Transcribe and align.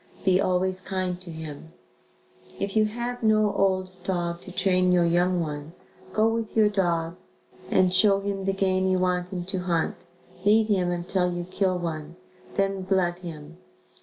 Be 0.25 0.41
always 0.41 0.81
kind 0.81 1.21
to 1.21 1.29
him. 1.29 1.73
If 2.59 2.75
you 2.75 2.85
have 2.85 3.21
no 3.21 3.53
old 3.53 3.91
dog 4.03 4.41
to 4.41 4.51
train 4.51 4.91
your 4.91 5.05
young 5.05 5.39
one, 5.39 5.73
go 6.11 6.27
with 6.27 6.57
your 6.57 6.69
dog 6.69 7.17
and 7.69 7.93
show 7.93 8.19
him 8.19 8.45
the 8.45 8.51
game 8.53 8.87
you 8.87 8.97
want 8.97 9.29
him 9.29 9.45
to 9.45 9.59
hunt, 9.59 9.93
lead 10.43 10.65
him 10.69 10.89
until 10.89 11.31
you 11.31 11.43
kill 11.43 11.77
one, 11.77 12.15
then 12.55 12.81
blood 12.81 13.19
him. 13.19 13.57